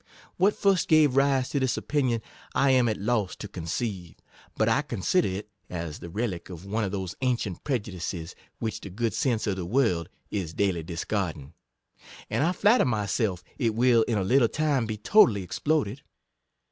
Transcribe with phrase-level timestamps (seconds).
[0.37, 2.23] What first gave rise to this opinion,
[2.55, 4.15] I am at loss to con ceive;
[4.57, 8.89] but I consider it as the relic of one of those ancient prejudices which the
[8.89, 11.53] good sense of the world is daily discarding;
[12.31, 16.01] and I flatter myself it will in a little time be totally explo ded.